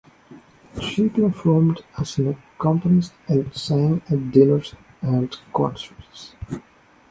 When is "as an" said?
1.95-2.29